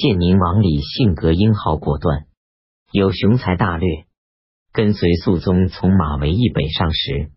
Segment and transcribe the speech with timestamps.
[0.00, 2.24] 建宁王李性格英豪果断，
[2.90, 4.06] 有雄才大略。
[4.72, 7.32] 跟随肃宗从马嵬驿北上时，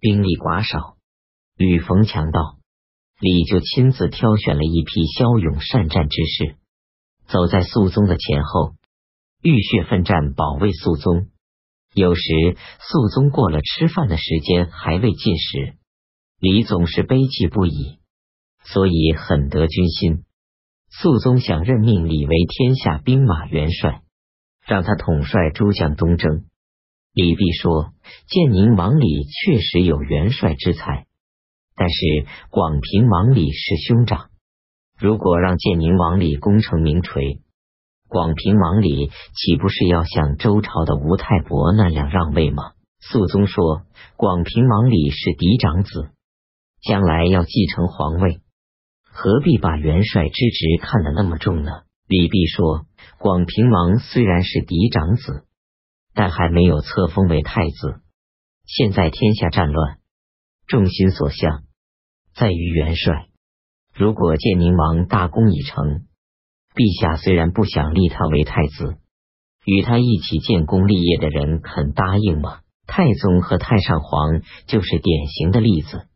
[0.00, 0.96] 兵力寡少，
[1.58, 2.56] 屡逢强盗，
[3.18, 6.56] 李就亲自挑选了一批骁勇善战之士，
[7.28, 8.76] 走在肃宗的前后，
[9.42, 11.26] 浴血奋战，保卫肃宗。
[11.92, 12.22] 有时
[12.78, 15.74] 肃宗过了吃饭的时间还未进食，
[16.38, 17.98] 李总是悲泣不已，
[18.64, 20.24] 所以很得军心。
[20.90, 24.02] 肃宗想任命李为天下兵马元帅，
[24.66, 26.44] 让他统帅诸将东征。
[27.12, 27.92] 李泌说
[28.26, 31.06] ：“建宁王李确实有元帅之才，
[31.74, 34.30] 但是广平王李是兄长，
[34.98, 37.40] 如果让建宁王李功成名垂，
[38.08, 43.82] 广平王李岂不是要像周朝的吴太伯那样让位吗？”肃宗说
[44.16, 46.10] ：“广平王李是嫡长子，
[46.82, 48.40] 将来要继承皇位。”
[49.12, 51.70] 何必把元帅之职看得那么重呢？
[52.06, 52.86] 李泌说
[53.18, 55.44] ：“广平王虽然是嫡长子，
[56.14, 58.00] 但还没有册封为太子。
[58.66, 59.98] 现在天下战乱，
[60.66, 61.64] 众心所向
[62.34, 63.26] 在于元帅。
[63.94, 66.06] 如果建宁王大功已成，
[66.74, 68.96] 陛下虽然不想立他为太子，
[69.64, 72.60] 与他一起建功立业的人肯答应吗？
[72.86, 76.06] 太宗和太上皇就是典型的例子。”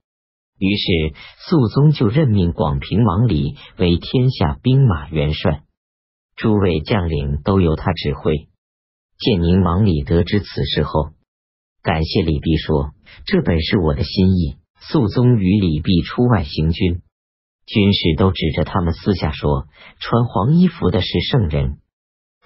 [0.58, 1.14] 于是，
[1.48, 5.62] 肃宗就任命广平王李为天下兵马元帅，
[6.36, 8.48] 诸位将领都由他指挥。
[9.18, 11.10] 建宁王李得知此事后，
[11.82, 12.94] 感谢李泌说
[13.26, 17.00] ：“这本是我的心意。”肃宗与李泌出外行军，
[17.64, 19.66] 军士都指着他们私下说
[19.98, 21.78] ：“穿黄衣服的是圣人，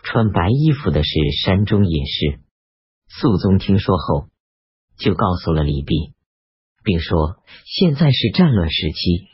[0.04, 1.10] 穿白衣服的是
[1.42, 2.40] 山中野士。”
[3.10, 4.28] 肃宗听说后，
[4.98, 6.12] 就告诉了李泌。
[6.88, 7.36] 并说
[7.68, 9.28] ：“现在是战乱时期，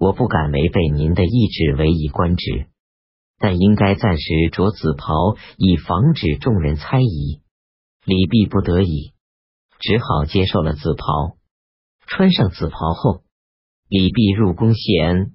[0.00, 2.68] 我不敢违背您的意志，委以官职，
[3.38, 7.42] 但应该暂时着紫袍，以防止众人猜疑。”
[8.06, 9.12] 李泌不得已，
[9.78, 11.36] 只好接受了紫袍。
[12.06, 13.24] 穿上紫袍后，
[13.90, 15.34] 李泌入宫谢恩。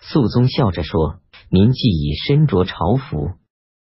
[0.00, 1.20] 肃宗笑着说
[1.52, 3.32] ：“您既已身着朝服，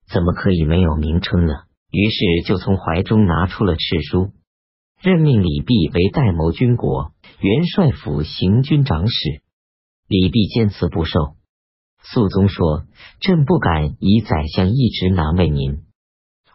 [0.08, 1.52] 怎么可以没有名称呢？”
[1.92, 4.32] 于是就从怀中拿出了敕书。
[5.02, 9.42] 任命李泌为代谋军国、元帅府行军长史。
[10.08, 11.36] 李泌坚持不受。
[12.02, 12.86] 肃宗说
[13.20, 15.82] ：“朕不敢以宰相一职难为您，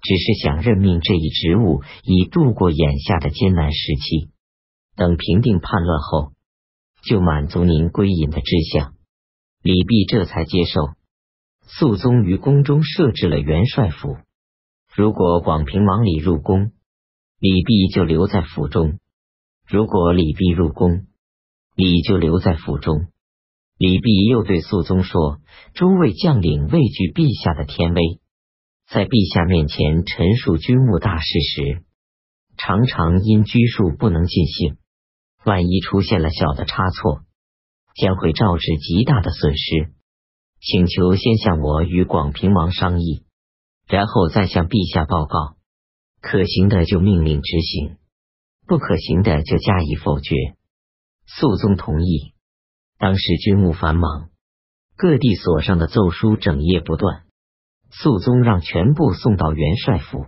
[0.01, 4.31] 只是想任命这一职务，以度过眼下的艰难时期。
[4.95, 6.31] 等平定叛乱后，
[7.03, 8.95] 就满足您归隐的志向。”
[9.61, 10.95] 李泌这才接受。
[11.67, 14.17] 肃宗于宫中设置了元帅府，
[14.93, 16.71] 如果广平王李入宫。
[17.41, 18.99] 李泌就留在府中。
[19.67, 21.07] 如果李泌入宫，
[21.75, 23.07] 李就留在府中。
[23.79, 25.39] 李泌又对肃宗说
[25.73, 28.21] ：“诸位将领畏惧陛下的天威，
[28.87, 31.83] 在陛下面前陈述军务大事时，
[32.57, 34.77] 常常因拘束不能尽兴。
[35.43, 37.21] 万一出现了小的差错，
[37.95, 39.89] 将会招致极大的损失。
[40.59, 43.23] 请求先向我与广平王商议，
[43.87, 45.59] 然后再向陛下报告。”
[46.21, 47.97] 可行的就命令执行，
[48.67, 50.35] 不可行的就加以否决。
[51.25, 52.33] 肃宗同意。
[52.99, 54.29] 当时军务繁忙，
[54.95, 57.23] 各地所上的奏书整夜不断。
[57.89, 60.27] 肃宗让全部送到元帅府，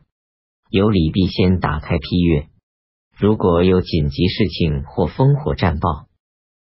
[0.69, 2.47] 由李泌先打开批阅。
[3.15, 6.07] 如果有紧急事情或烽火战报，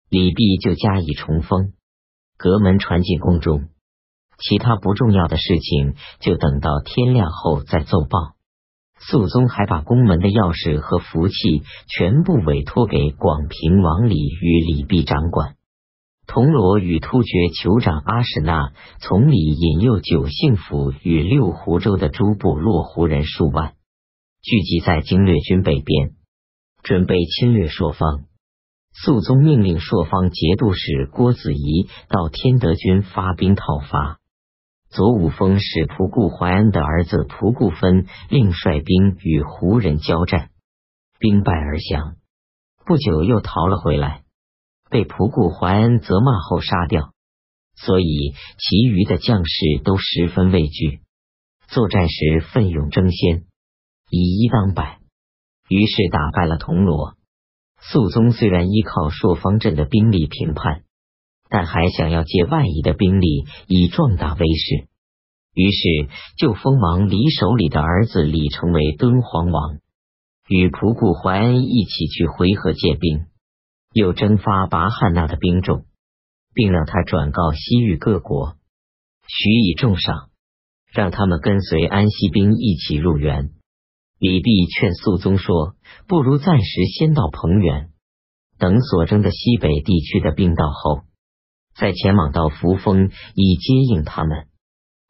[0.09, 1.73] 李泌就加以重封，
[2.37, 3.69] 隔门传进宫中。
[4.39, 8.35] 其他不重要的事情，就等到天亮后再奏报。
[9.00, 11.34] 肃宗还把宫门的钥匙和福气
[11.88, 15.56] 全部委托给广平王李与李泌掌管。
[16.27, 23.72] 铜锣与突厥酋长阿史那从里引诱九姓府与六湖州的诸部落胡人数万，
[24.41, 26.12] 聚集在经略军北边，
[26.84, 28.27] 准备侵略朔方。
[28.93, 34.20] 肃宗命令朔方节度使郭子仪到天德军发兵讨伐。
[34.91, 40.51] 左武峰使仆固怀恩的儿子仆固分另率兵与胡人交战，
[41.21, 42.16] 兵败而降。
[42.84, 44.25] 不久又逃了回来，
[44.91, 47.13] 被仆固怀恩责骂后杀掉。
[47.77, 51.01] 所以其余的将士都十分畏惧，
[51.69, 53.45] 作战时奋勇争先，
[54.10, 54.98] 以一当百，
[55.69, 57.15] 于是打败了铜锣。
[57.81, 60.83] 肃宗虽然依靠朔方镇的兵力平叛。
[61.51, 64.89] 但还想要借外夷的兵力以壮大威势，
[65.53, 66.09] 于是
[66.39, 69.79] 就封王李守礼的儿子李成为敦煌王，
[70.49, 73.27] 与仆固怀恩一起去回纥借兵，
[73.93, 75.87] 又征发拔汉那的兵众，
[76.55, 78.55] 并让他转告西域各国，
[79.27, 80.31] 许以重赏，
[80.93, 83.51] 让他们跟随安西兵一起入园。
[84.21, 85.75] 李泌劝肃宗说
[86.07, 87.91] ：“不如暂时先到彭原，
[88.59, 91.03] 等所征的西北地区的兵到后，
[91.75, 94.49] 再前往到扶风以接应他们。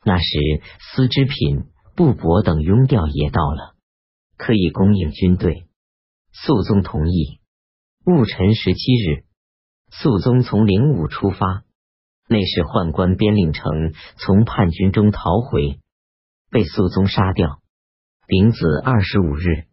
[0.04, 0.38] 那时
[0.78, 1.64] 丝织品、
[1.94, 3.74] 布帛等庸调也到了，
[4.36, 5.66] 可以供应军队。”
[6.32, 7.40] 肃宗同意。
[8.04, 9.24] 戊辰十七日，
[9.90, 11.64] 肃宗从灵武出发，
[12.28, 15.80] 内侍宦官边令成从叛军中逃回，
[16.50, 17.60] 被肃宗杀掉。
[18.26, 19.66] 丙子二十五日，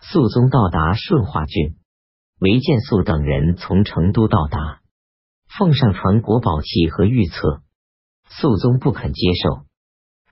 [0.00, 1.76] 肃宗到达顺化郡，
[2.40, 4.80] 韦建肃等人从成都到达，
[5.58, 7.62] 奉上传国宝器和玉册，
[8.28, 9.64] 肃宗不肯接受，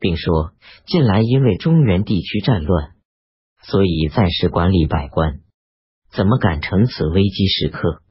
[0.00, 0.52] 并说
[0.86, 2.92] 近来因为中原地区战乱，
[3.62, 5.40] 所以暂时管理百官，
[6.10, 8.02] 怎么敢乘此危机时刻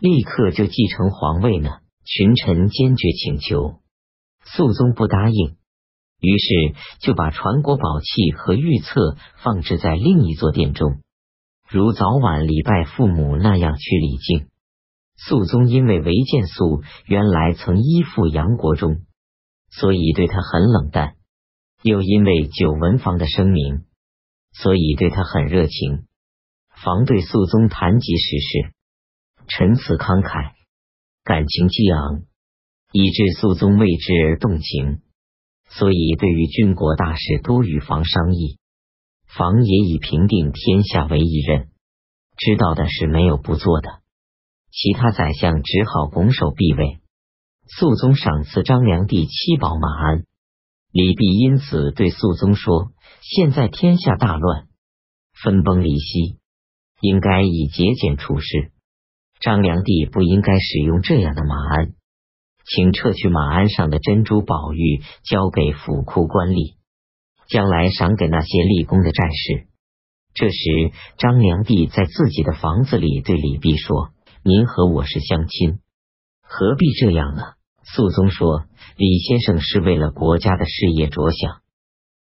[0.00, 1.78] 立刻就继承皇位呢？
[2.04, 3.80] 群臣坚决请求，
[4.44, 5.56] 肃宗不答应。
[6.18, 11.00] 于是就把传国宝器和玉册放置在另一座殿中，
[11.68, 14.48] 如早晚礼拜父母那样去礼敬。
[15.26, 19.02] 肃宗因为韦建肃原来曾依附杨国忠，
[19.70, 21.16] 所以对他很冷淡；
[21.82, 23.84] 又因为久闻房的声名，
[24.52, 26.06] 所以对他很热情。
[26.82, 28.72] 房对肃宗谈及时事，
[29.46, 30.52] 陈词慷慨，
[31.22, 32.22] 感情激昂，
[32.92, 35.02] 以致肃宗为之而动情。
[35.68, 38.58] 所以，对于军国大事，多与房商议。
[39.26, 41.68] 房也以平定天下为一任，
[42.38, 43.99] 知道的是没有不做的。
[44.72, 46.98] 其他宰相只好拱手避位。
[47.66, 50.24] 肃宗赏赐张良第七宝马鞍，
[50.92, 54.66] 李泌因此对肃宗说：“现在天下大乱，
[55.42, 56.38] 分崩离析，
[57.00, 58.72] 应该以节俭处事。
[59.40, 61.92] 张良帝不应该使用这样的马鞍。”
[62.66, 66.76] 请撤去马鞍上的珍珠宝玉，交给府库官吏，
[67.48, 69.66] 将来赏给那些立功的战士。
[70.34, 74.10] 这时，张良帝在自己的房子里对李泌说
[74.42, 75.80] ：“您和我是相亲，
[76.42, 77.42] 何必这样呢？”
[77.84, 78.64] 肃宗说
[78.96, 81.60] ：“李先生是为了国家的事业着想。”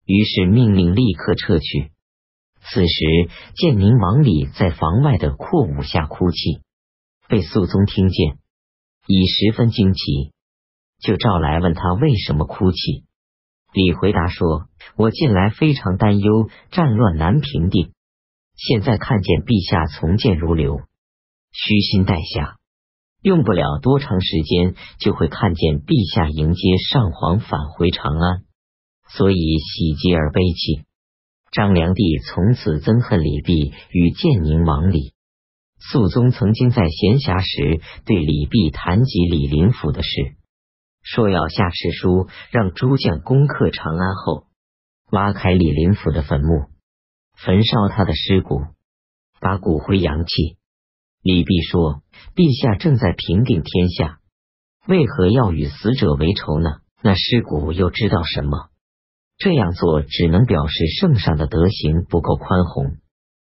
[0.05, 1.91] 于是命令立刻撤去。
[2.61, 6.61] 此时，建宁王李在房外的阔舞下哭泣，
[7.29, 8.37] 被肃宗听见，
[9.07, 10.33] 已十分惊奇。
[10.99, 13.05] 就召来问他为什么哭泣。
[13.71, 14.67] 李回答说
[14.97, 17.93] ：“我近来非常担忧，战乱难平定。
[18.55, 20.81] 现在看见陛下从谏如流，
[21.51, 22.57] 虚心待下，
[23.21, 28.43] 用不了多长时间，就会看见陛下迎接上皇返回长安，
[29.09, 30.85] 所以喜极而悲泣。”
[31.51, 35.13] 张良帝从此憎恨李泌与建宁王李。
[35.79, 40.35] 肃宗曾经在闲暇时对李泌谈及李林甫的事。
[41.01, 44.45] 说要下敕书，让诸将攻克长安后，
[45.11, 46.67] 挖开李林甫的坟墓，
[47.35, 48.61] 焚烧他的尸骨，
[49.39, 50.58] 把骨灰扬弃。
[51.21, 52.01] 李泌说
[52.33, 54.19] ：“陛下正在平定天下，
[54.87, 56.79] 为何要与死者为仇呢？
[57.01, 58.69] 那尸骨又知道什么？
[59.37, 62.97] 这样做只能表示圣上的德行不够宽宏。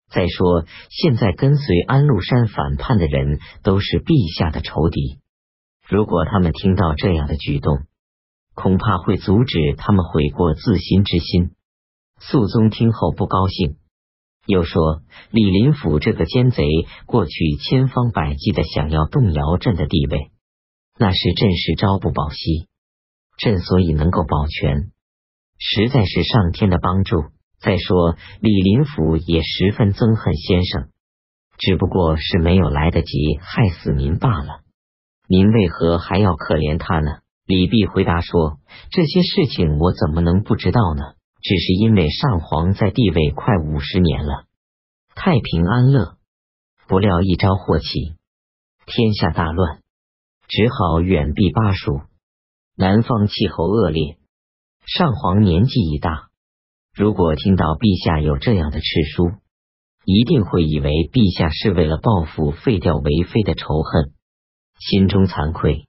[0.09, 5.19] 再说，现在跟随安禄山反叛的人，都是陛下的仇敌。”
[5.87, 7.83] 如果他们听到这样的举动，
[8.55, 11.51] 恐怕会阻止他们悔过自新之心。
[12.19, 13.75] 肃宗听后不高兴，
[14.51, 16.63] 又说：“李林甫这个奸贼，
[17.05, 20.31] 过去千方百计的想要动摇朕的地位，
[20.99, 22.67] 那是朕是朝不保夕。
[23.37, 24.91] 朕所以能够保全，
[25.57, 27.23] 实在是上天的帮助。
[27.59, 30.89] 再说，李林甫也十分憎恨先生，
[31.57, 34.61] 只不过是没有来得及害死您罢了。”
[35.27, 37.19] 您为何还要可怜他呢？
[37.45, 38.59] 李泌回答说
[38.91, 41.13] ：“这些事情我怎么能不知道呢？
[41.41, 44.45] 只是因为上皇在地位快五十年了，
[45.15, 46.17] 太平安乐，
[46.87, 48.15] 不料一朝祸起，
[48.85, 49.81] 天下大乱，
[50.47, 52.01] 只好远避巴蜀。
[52.77, 54.17] 南方气候恶劣，
[54.85, 56.29] 上皇年纪已大，
[56.95, 59.31] 如果听到陛下有这样的敕书，
[60.05, 64.13] 一定会以为陛下是为了报复废掉为妃的仇恨。”
[64.79, 65.87] 心中惭愧，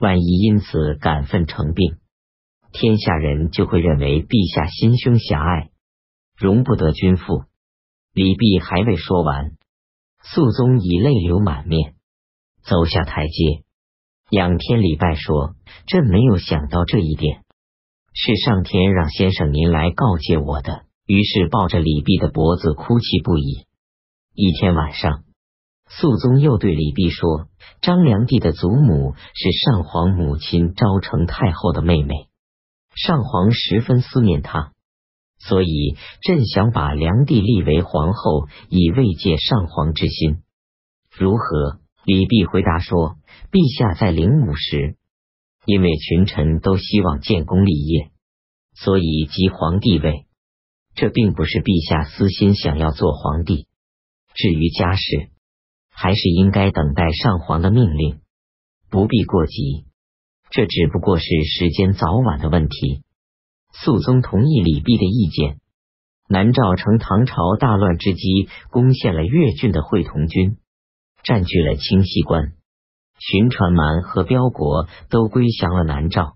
[0.00, 1.98] 万一因此感愤成病，
[2.78, 5.70] 天下人就会认为陛下心胸狭隘，
[6.36, 7.44] 容不得君父。
[8.12, 9.52] 李泌还未说完，
[10.22, 11.94] 肃宗已泪流满面，
[12.62, 13.64] 走下台阶，
[14.28, 15.54] 仰天礼拜说
[15.88, 17.44] ：“朕没有想到这一点，
[18.12, 23.64] 是上天让先生您来告诫我的。”于是抱着李泌的脖子哭泣不已。
[24.34, 25.24] 一天晚上。
[25.88, 27.46] 肃宗又对李泌说
[27.80, 32.28] ：“张良娣的祖母是上皇母亲昭成太后的妹妹，
[32.96, 34.72] 上皇十分思念他，
[35.38, 40.42] 所以朕想把梁帝立为皇后，以慰藉上皇之心，
[41.16, 41.78] 如何？
[42.06, 43.16] 李泌回答说
[43.50, 44.96] ：“陛下在灵武时，
[45.64, 48.12] 因为群臣都希望建功立业，
[48.76, 50.26] 所以即皇帝位。
[50.94, 53.66] 这并不是陛下私心想要做皇帝。
[54.34, 55.30] 至于家事，
[55.90, 58.20] 还是应该等待上皇的命令，
[58.88, 59.84] 不必过急。
[60.50, 63.02] 这只不过是时间早晚的问题。”
[63.72, 65.58] 肃宗同意李泌的意见。
[66.28, 70.56] 南诏乘唐朝大乱之机，攻陷了越郡的会同军。
[71.22, 72.52] 占据了清溪关，
[73.18, 76.35] 寻船蛮和票国都归降了南诏。